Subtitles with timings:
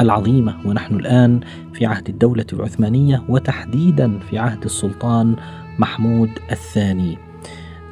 [0.00, 1.40] العظيمة ونحن الآن
[1.72, 5.36] في عهد الدولة العثمانية وتحديدا في عهد السلطان
[5.78, 7.18] محمود الثاني.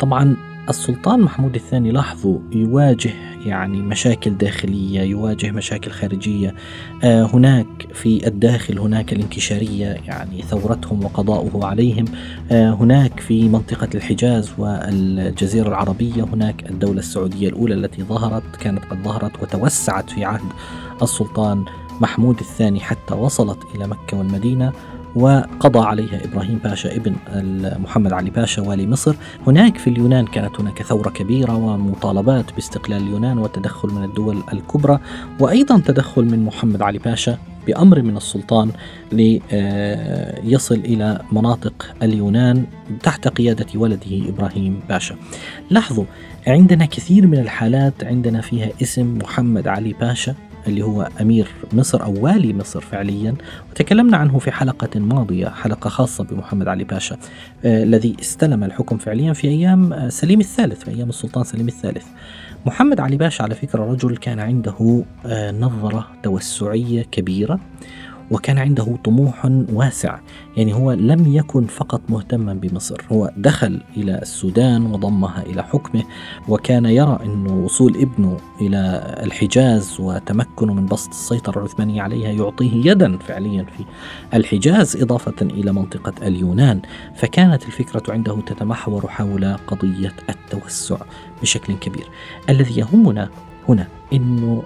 [0.00, 0.36] طبعا
[0.68, 3.10] السلطان محمود الثاني لاحظوا يواجه
[3.46, 6.54] يعني مشاكل داخلية يواجه مشاكل خارجية
[7.04, 12.04] آه هناك في الداخل هناك الانكشارية يعني ثورتهم وقضاؤه عليهم
[12.52, 19.02] آه هناك في منطقة الحجاز والجزيرة العربية هناك الدولة السعودية الأولى التي ظهرت كانت قد
[19.02, 20.52] ظهرت وتوسعت في عهد
[21.02, 21.64] السلطان
[22.00, 24.72] محمود الثاني حتى وصلت إلى مكة والمدينة
[25.16, 27.14] وقضى عليها إبراهيم باشا ابن
[27.82, 29.14] محمد علي باشا والي مصر
[29.46, 34.98] هناك في اليونان كانت هناك ثورة كبيرة ومطالبات باستقلال اليونان والتدخل من الدول الكبرى
[35.40, 38.70] وأيضا تدخل من محمد علي باشا بأمر من السلطان
[39.12, 42.64] ليصل إلى مناطق اليونان
[43.02, 45.16] تحت قيادة ولده إبراهيم باشا.
[45.70, 46.04] لاحظوا
[46.46, 50.34] عندنا كثير من الحالات عندنا فيها اسم محمد علي باشا
[50.66, 53.34] اللي هو أمير مصر أو والي مصر فعليا
[53.70, 57.16] وتكلمنا عنه في حلقة ماضية حلقة خاصة بمحمد علي باشا
[57.64, 62.04] آه الذي استلم الحكم فعليا في أيام آه سليم الثالث في أيام السلطان سليم الثالث.
[62.66, 67.60] محمد علي باشا على فكرة رجل كان عنده آه نظرة توسعية كبيرة
[68.32, 70.18] وكان عنده طموح واسع.
[70.56, 76.02] يعني هو لم يكن فقط مهتما بمصر هو دخل إلى السودان وضمها إلى حكمه
[76.48, 83.18] وكان يرى أن وصول ابنه إلى الحجاز وتمكنه من بسط السيطرة العثمانية عليها يعطيه يدا
[83.18, 83.84] فعليا في
[84.36, 86.80] الحجاز إضافة إلى منطقة اليونان.
[87.14, 90.96] فكانت الفكرة عنده تتمحور حول قضية التوسع
[91.42, 92.08] بشكل كبير.
[92.48, 93.28] الذي يهمنا
[93.68, 94.62] هنا إنه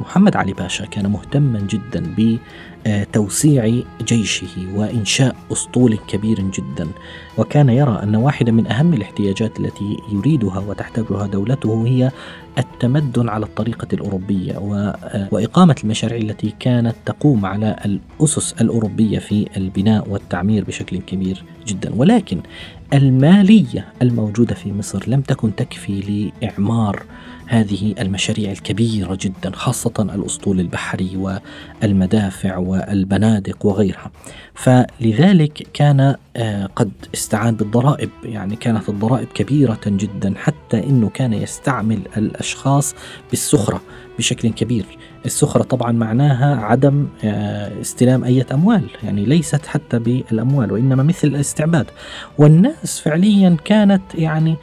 [0.00, 2.14] محمد علي باشا كان مهتما جدا
[2.86, 6.88] بتوسيع جيشه وإنشاء أسطول كبير جدا.
[7.38, 12.10] وكان يرى أن واحدة من أهم الاحتياجات التي يريدها وتحتاجها دولته هي
[12.58, 14.58] التمدن على الطريقة الأوروبية
[15.30, 21.94] وإقامة المشاريع التي كانت تقوم على الأسس الأوروبية في البناء والتعمير بشكل كبير جدا.
[21.96, 22.40] ولكن
[22.92, 27.02] المالية الموجودة في مصر لم تكن تكفي لإعمار
[27.46, 28.50] هذه المشاريع
[28.84, 31.38] الكبيرة جدا خاصة الأسطول البحري
[31.82, 34.10] والمدافع والبنادق وغيرها.
[34.54, 36.16] فلذلك كان
[36.76, 42.94] قد استعان بالضرائب يعني كانت الضرائب كبيرة جدا حتى أنه كان يستعمل الأشخاص
[43.30, 43.80] بالسخرة
[44.18, 44.84] بشكل كبير.
[45.26, 47.06] السخرة طبعا معناها عدم
[47.80, 51.86] استلام أي أموال يعني ليست حتى بالأموال وإنما مثل الاستعباد.
[52.38, 54.56] والناس فعليا كانت يعني آه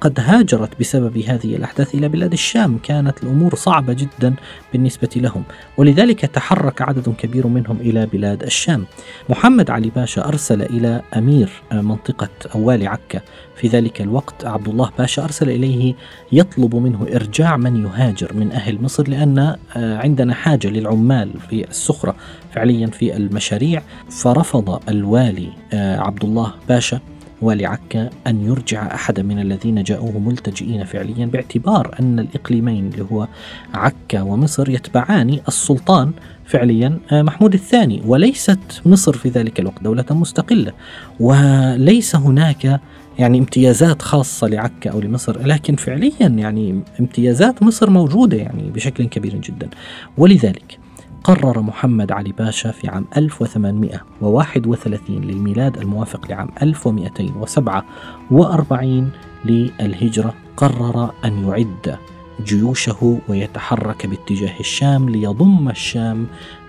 [0.00, 2.78] قد هاجرت بسبب هذه الأحداث إلى بلاد الشام.
[2.78, 4.34] كانت الأمور صعبة جدا
[4.72, 5.42] بالنسبة لهم
[5.76, 8.84] ولذلك تحرك عدد كبير منهم إلى بلاد الشام.
[9.28, 13.20] محمد علي باشا أرسل إلى أمير منطقة أوالي عكا.
[13.56, 15.94] في ذلك الوقت عبد الله باشا أرسل إليه
[16.32, 22.16] يطلب منه إرجاع من يهاجر من أهل مصر لأن آه عندنا حاجة للعمال في السخرة
[22.52, 23.82] فعليا في المشاريع.
[24.10, 27.00] فرفض الوالي آه عبد الله باشا
[27.42, 33.28] والي عكا أن يرجع أحد من الذين جاءوه ملتجئين فعليا باعتبار أن الإقليمين اللي هو
[33.74, 36.12] عكا ومصر يتبعان السلطان
[36.46, 38.02] فعليا محمود الثاني.
[38.06, 40.72] وليست مصر في ذلك الوقت دولة مستقلة.
[41.20, 42.80] وليس هناك
[43.18, 49.36] يعني امتيازات خاصة لعكا أو لمصر لكن فعليا يعني امتيازات مصر موجودة يعني بشكل كبير
[49.36, 49.68] جدا.
[50.16, 50.78] ولذلك
[51.26, 59.10] قرر محمد علي باشا في عام 1831 للميلاد الموافق لعام 1247
[59.44, 61.96] للهجرة قرر أن يعد
[62.44, 66.26] جيوشه ويتحرك باتجاه الشام ليضم الشام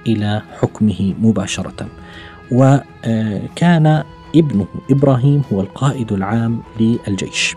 [0.07, 1.87] إلى حكمه مباشرة.
[2.51, 4.03] وكان
[4.35, 7.55] ابنه إبراهيم هو القائد العام للجيش.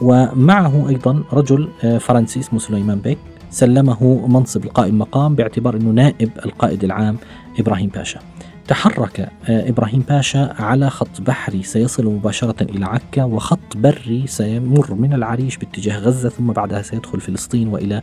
[0.00, 1.68] ومعه أيضا رجل
[2.00, 3.18] فرنسي اسمه سليمان بيك.
[3.54, 7.16] سلمه منصب القائم مقام باعتبار إنه نائب القائد العام
[7.58, 8.20] إبراهيم باشا.
[8.68, 15.56] تحرك إبراهيم باشا على خط بحري سيصل مباشرة إلى عكا وخط بري سيمر من العريش
[15.56, 18.02] باتجاه غزة ثم بعدها سيدخل فلسطين وإلى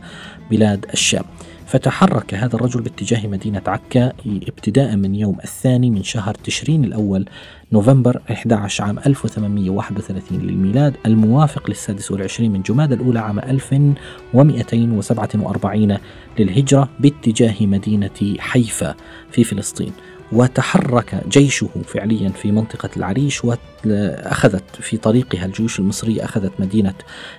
[0.50, 1.24] بلاد الشام.
[1.72, 7.24] فتحرك هذا الرجل باتجاه مدينة عكا ابتداء من يوم الثاني من شهر تشرين الأول
[7.72, 15.98] نوفمبر 11 عام 1831 للميلاد الموافق للسادس والعشرين من جماد الأولى عام 1247
[16.38, 18.94] للهجرة باتجاه مدينة حيفا
[19.30, 19.92] في فلسطين.
[20.32, 26.94] وتحرك جيشه فعليا في منطقة العريش وأخذت في طريقها الجيوش المصرية أخذت مدينة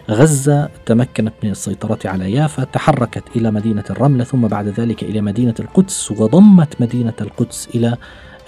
[0.10, 5.56] غزة تمكنت من السيطرة على يافا تحركت إلى مدينة الرملة ثم بعد ذلك إلى مدينة
[5.60, 7.98] القدس وضمت مدينة القدس إلى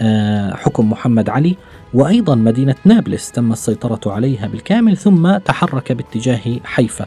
[0.02, 1.56] آه، حكم محمد علي
[1.94, 7.06] وأيضا مدينة نابلس تم السيطرة عليها بالكامل ثم تحرك باتجاه حيفا.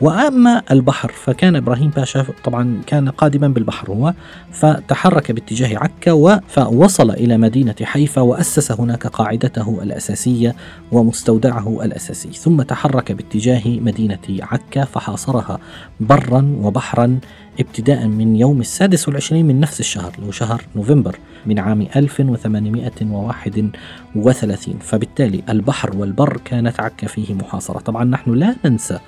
[0.00, 4.14] وأما البحر فكان إبراهيم باشا طبعا كان قادما بالبحر هو
[4.52, 10.54] فتحرك باتجاه عكا فوصل إلى مدينة حيفا وأسس هناك قاعدته الأساسية
[10.92, 15.58] ومستودعه الأساسي ثم تحرك باتجاه مدينة عكا فحاصرها
[16.00, 17.18] برا وبحرا
[17.60, 24.78] ابتداء من يوم السادس والعشرين من نفس الشهر اللي هو شهر نوفمبر من عام 1831
[24.78, 27.78] فبالتالي البحر والبر كانت عكا فيه محاصرة.
[27.78, 28.98] طبعا نحن لا ننسى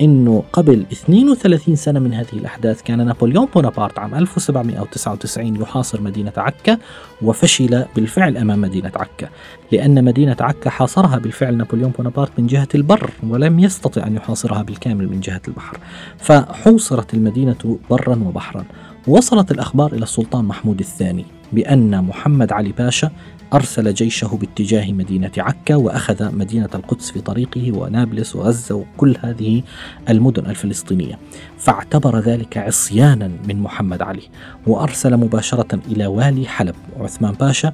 [0.00, 6.78] إنه قبل 32 سنة من هذه الأحداث كان نابليون بونابرت عام 1799 يحاصر مدينة عكا
[7.22, 9.28] وفشل بالفعل أمام مدينة عكا
[9.72, 15.08] لأن مدينة عكا حاصرها بالفعل نابليون بونابرت من جهة البر ولم يستطع أن يحاصرها بالكامل
[15.08, 15.78] من جهة البحر
[16.18, 18.64] فحوصرت المدينة برا وبحرا.
[19.08, 21.37] وصلت الأخبار إلى السلطان محمود الثاني.
[21.52, 23.10] بأن محمد علي باشا
[23.54, 29.62] أرسل جيشه باتجاه مدينة عكا وأخذ مدينة القدس في طريقه ونابلس وغزة وكل هذه
[30.08, 31.18] المدن الفلسطينية.
[31.58, 34.22] فاعتبر ذلك عصيانا من محمد علي
[34.66, 36.74] وأرسل مباشرة إلى والي حلب.
[37.00, 37.72] عثمان باشا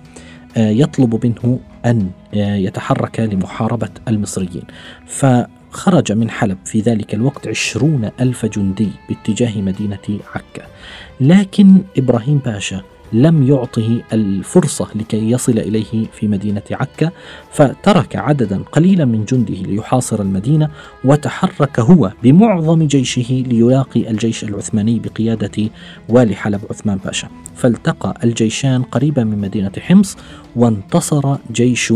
[0.56, 4.64] آه، يطلب منه أن آه، يتحرك لمحاربة المصريين.
[5.06, 10.66] فخرج من حلب في ذلك الوقت عشرون ألف جندي باتجاه مدينة عكا.
[11.20, 12.82] لكن إبراهيم باشا
[13.14, 17.10] لم يعطه الفرصة لكي يصل إليه في مدينة عكا
[17.52, 20.68] فترك عددا قليلا من جنده ليحاصر المدينة
[21.04, 25.70] وتحرك هو بمعظم جيشه ليلاقي الجيش العثماني بقيادة
[26.08, 27.28] والي حلب عثمان باشا.
[27.56, 30.16] فالتقى الجيشان قريبا من مدينة حمص
[30.56, 31.92] وانتصر جيش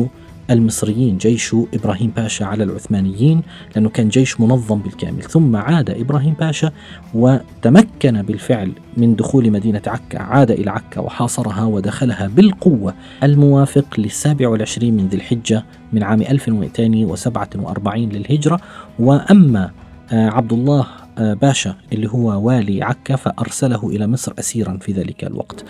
[0.51, 3.43] المصريين جيش إبراهيم باشا على العثمانيين
[3.75, 6.73] لأنه كان جيش منظم بالكامل ثم عاد إبراهيم باشا
[7.15, 14.97] وتمكن بالفعل من دخول مدينة عكا عاد إلى عكا وحاصرها ودخلها بالقوة الموافق للسابع والعشرين
[14.97, 18.61] من ذي الحجة من عام 1247 للهجرة
[18.99, 19.71] وأما
[20.13, 20.87] آه، عبد الله
[21.19, 25.65] آه، باشا اللي هو والي عكا فأرسله إلى مصر أسيرا في ذلك الوقت.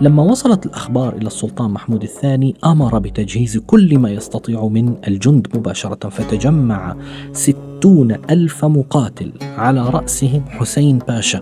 [0.00, 6.08] لما وصلت الأخبار إلى السلطان محمود الثاني أمر بتجهيز كل ما يستطيع من الجند مباشرة
[6.08, 6.96] فتجمع
[7.32, 11.40] ستون ألف مقاتل على رأسهم حسين باشا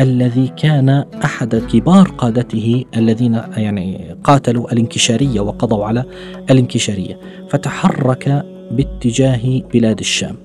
[0.00, 0.88] الذي كان
[1.24, 6.04] أحد كبار قادته الذين يعني قاتلوا الانكشارية وقضوا على
[6.50, 7.20] الانكشارية
[7.50, 10.36] فتحرك باتجاه بلاد الشام.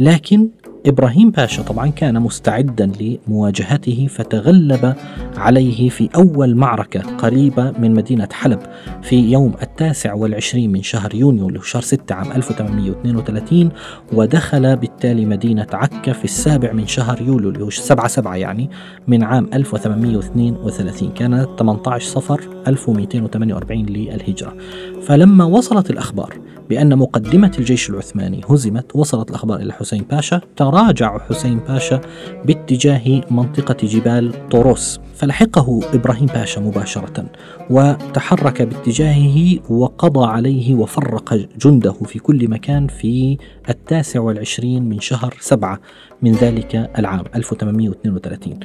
[0.00, 0.48] لكن
[0.86, 4.94] إبراهيم باشا طبعا كان مستعدا لمواجهته فتغلب
[5.36, 8.58] عليه في أول معركة قريبة من مدينة حلب
[9.02, 13.68] في يوم التاسع والعشرين من شهر يونيو اللي هو شهر 6 عام 1832
[14.12, 18.70] ودخل بالتالي مدينة عكا في السابع من شهر يوليو اللي هو 7 7 يعني
[19.08, 24.56] من عام 1832 كانت 18 صفر 1248 للهجرة.
[25.02, 26.38] فلما وصلت الأخبار
[26.70, 30.40] بأن مقدمة الجيش العثماني هزمت وصلت الأخبار إلى حسين باشا
[30.74, 32.00] تراجع حسين باشا
[32.44, 35.00] باتجاه منطقة جبال طوروس.
[35.14, 37.24] فلحقه إبراهيم باشا مباشرة
[37.70, 43.38] وتحرك باتجاهه وقضى عليه وفرق جنده في كل مكان في
[43.70, 45.80] التاسع والعشرين من شهر سبعة
[46.22, 48.58] من ذلك العام 1832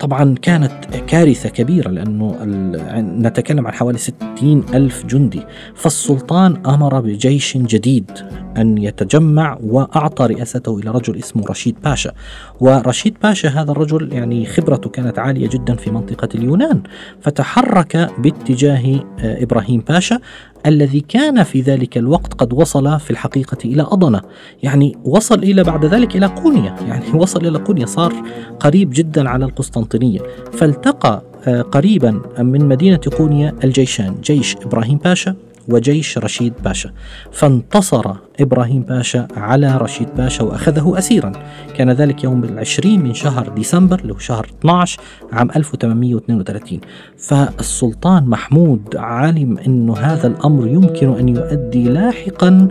[0.00, 2.36] طبعا كانت كارثة كبيرة لأنه
[2.98, 5.42] نتكلم عن حوالي 60 ألف جندي.
[5.74, 8.10] فالسلطان أمر بجيش جديد.
[8.56, 12.12] أن يتجمع وأعطى رئاسته إلى رجل اسمه رشيد باشا.
[12.60, 16.82] ورشيد باشا هذا الرجل يعني خبرته كانت عالية جدا في منطقة اليونان
[17.20, 20.18] فتحرك باتجاه آه، إبراهيم باشا
[20.66, 24.20] الذي كان في ذلك الوقت قد وصل في الحقيقة إلى أضنة.
[24.62, 28.14] يعني وصل إلى بعد ذلك إلى قونيا يعني وصل إلى قونيا صار
[28.60, 30.20] قريب جدا على القسطنطينية.
[30.52, 35.34] فالتقى آه، قريبا من مدينة قونيا الجيشان جيش إبراهيم باشا.
[35.72, 36.90] وجيش رشيد باشا.
[37.32, 41.32] فانتصر إبراهيم باشا على رشيد باشا وأخذه أسيرا.
[41.76, 45.00] كان ذلك يوم العشرين من شهر ديسمبر هو شهر 12
[45.32, 46.80] عام 1832
[47.18, 52.68] فالسلطان محمود علم أن هذا الأمر يمكن أن يؤدي لاحقا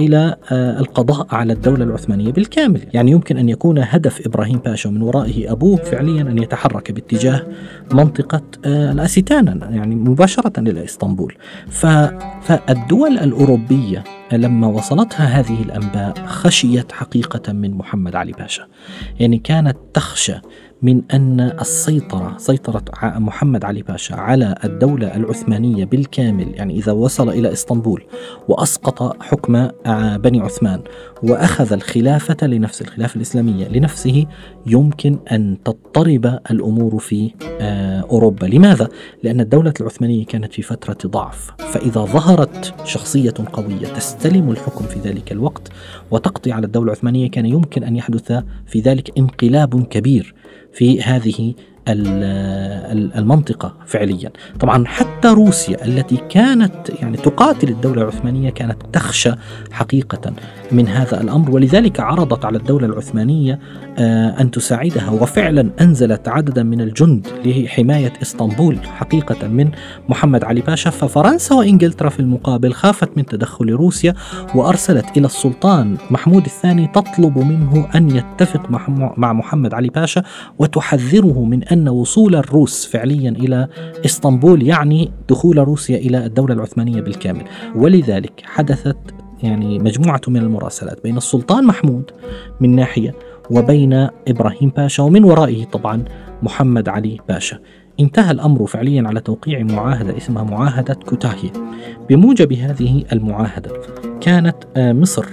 [0.00, 5.02] إلى آه، القضاء على الدولة العثمانية بالكامل، يعني يمكن أن يكون هدف إبراهيم باشا ومن
[5.02, 7.46] ورائه أبوه فعليا أن يتحرك باتجاه
[7.92, 11.34] منطقة آه، الاسيتانا يعني مباشرة إلى إسطنبول.
[12.40, 18.66] فالدول الأوروبية لما وصلتها هذه الأنباء خشيت حقيقة من محمد علي باشا.
[19.20, 20.40] يعني كانت تخشى
[20.82, 27.52] من أن السيطرة سيطرة محمد علي باشا على الدولة العثمانية بالكامل يعني إذا وصل إلى
[27.52, 28.04] إسطنبول
[28.48, 30.82] وأسقط حكم آه، بني عثمان
[31.22, 34.26] وأخذ الخلافة لنفسه الخلافة الإسلامية لنفسه
[34.66, 38.88] يمكن أن تضطرب الأمور في آه، أوروبا لماذا؟
[39.22, 45.32] لأن الدولة العثمانية كانت في فترة ضعف فإذا ظهرت شخصية قوية تستلم الحكم في ذلك
[45.32, 45.68] الوقت
[46.10, 48.32] وتقضي على الدولة العثمانية كان يمكن أن يحدث
[48.66, 50.34] في ذلك انقلاب كبير
[50.72, 51.54] في هذه
[51.92, 54.30] المنطقة فعليا.
[54.60, 59.32] طبعا حتى روسيا التي كانت يعني تقاتل الدولة العثمانية كانت تخشى
[59.72, 60.32] حقيقة
[60.72, 63.58] من هذا الأمر ولذلك عرضت على الدولة العثمانية
[63.98, 69.70] آه، أن تساعدها وفعلا أنزلت عددا من الجند لحماية إسطنبول حقيقة من
[70.08, 70.90] محمد علي باشا.
[70.90, 74.14] ففرنسا وإنجلترا في المقابل خافت من تدخل روسيا
[74.54, 78.70] وأرسلت إلى السلطان محمود الثاني تطلب منه أن يتفق
[79.16, 80.22] مع محمد علي باشا
[80.58, 83.68] وتحذره من أن وصول الروس فعليا إلى
[84.04, 87.44] إسطنبول يعني دخول روسيا إلى الدولة العثمانية بالكامل.
[87.76, 88.96] ولذلك حدثت
[89.42, 92.10] يعني مجموعة من المراسلات بين السلطان محمود
[92.60, 93.14] من ناحية
[93.50, 96.04] وبين إبراهيم باشا ومن ورائه طبعا
[96.42, 97.58] محمد علي باشا.
[98.00, 101.52] انتهى الأمر فعليا على توقيع معاهدة اسمها معاهدة كوتاهية
[102.08, 103.70] بموجب هذه المعاهدة
[104.20, 105.26] كانت آه، مصر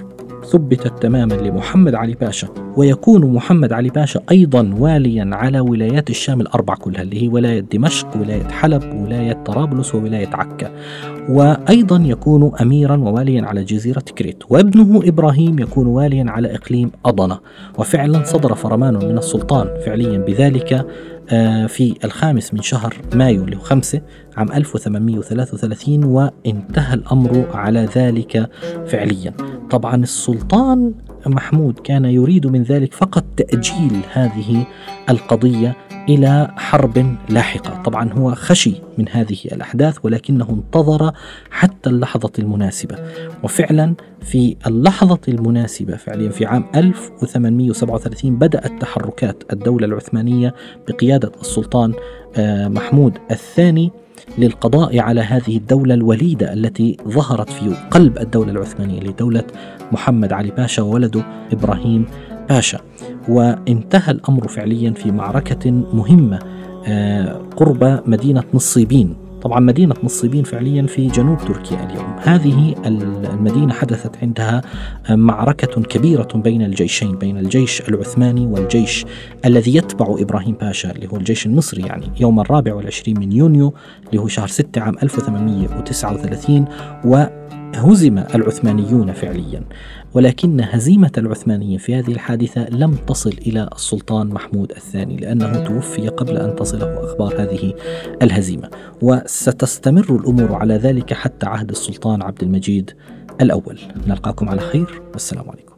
[0.50, 6.74] ثبتت تماما لمحمد علي باشا ويكون محمد علي باشا أيضا واليا على ولايات الشام الأربع
[6.74, 10.70] كلها اللي هي ولاية دمشق ولاية حلب ولاية طرابلس وولاية عكا.
[11.28, 17.38] وأيضا يكون أميرا وواليا على جزيرة كريت وابنه إبراهيم يكون واليا على إقليم أضنة.
[17.78, 20.86] وفعلا صدر فرمان من السلطان فعليا بذلك
[21.30, 24.00] آه، في الخامس من شهر مايو اللي هو خمسة
[24.36, 28.50] عام 1833 وانتهى الأمر على ذلك
[28.86, 29.34] فعليا.
[29.70, 30.94] طبعا السلطان
[31.26, 34.66] محمود كان يريد من ذلك فقط تأجيل هذه
[35.10, 35.76] القضية
[36.08, 37.82] إلى حرب لاحقة.
[37.82, 41.12] طبعا هو خشي من هذه الأحداث ولكنه انتظر
[41.50, 42.96] حتى اللحظة المناسبة.
[43.42, 50.54] وفعلا في اللحظة المناسبة فعليا في عام 1837 بدأت تحركات الدولة العثمانية
[50.88, 51.94] بقيادة السلطان
[52.36, 53.92] آه، محمود الثاني.
[54.38, 59.44] للقضاء على هذه الدولة الوليدة التي ظهرت في قلب الدولة العثمانية لدولة
[59.92, 62.06] محمد علي باشا وولده إبراهيم
[62.48, 62.80] باشا.
[63.28, 66.38] وانتهى الأمر فعليا في معركة مهمة
[66.86, 69.27] آه، قرب مدينة نصيبين.
[69.42, 72.16] طبعا مدينة نصيبين فعليا في جنوب تركيا اليوم.
[72.20, 74.62] هذه المدينة حدثت عندها
[75.10, 79.04] معركة كبيرة بين الجيشين بين الجيش العثماني والجيش
[79.44, 83.74] الذي يتبع إبراهيم باشا اللي هو الجيش المصري يعني يوم الرابع والعشرين من يونيو
[84.06, 86.64] اللي هو شهر 6 عام 1839
[87.78, 89.64] وهزم العثمانيون فعليا
[90.14, 96.36] ولكن هزيمة العثمانيين في هذه الحادثة لم تصل إلى السلطان محمود الثاني لأنه توفي قبل
[96.36, 97.74] أن تصله أخبار هذه
[98.22, 98.70] الهزيمة.
[99.02, 102.90] وستستمر الأمور على ذلك حتى عهد السلطان عبد المجيد
[103.40, 103.78] الأول.
[104.06, 105.74] نلقاكم على خير والسلام عليكم.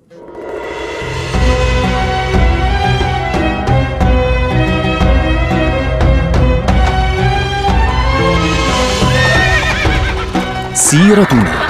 [10.75, 11.70] سيرتنا.